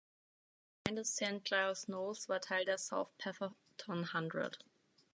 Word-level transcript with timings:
Die 0.01 0.89
Gemeinde 0.89 1.05
Saint 1.05 1.45
Giles 1.47 1.85
Knowles 1.85 2.27
war 2.27 2.41
Teil 2.41 2.65
der 2.65 2.79
South 2.79 3.13
Petherton 3.19 4.13
Hundred. 4.15 4.57